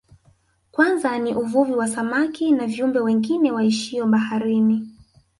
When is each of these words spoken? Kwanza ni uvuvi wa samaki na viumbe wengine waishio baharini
Kwanza 0.71 1.19
ni 1.19 1.33
uvuvi 1.35 1.73
wa 1.73 1.87
samaki 1.87 2.51
na 2.51 2.67
viumbe 2.67 2.99
wengine 2.99 3.51
waishio 3.51 4.07
baharini 4.07 4.87